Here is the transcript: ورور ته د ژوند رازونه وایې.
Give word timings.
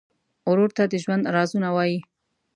ورور 0.49 0.69
ته 0.77 0.83
د 0.91 0.93
ژوند 1.03 1.23
رازونه 1.35 1.69
وایې. 1.75 1.99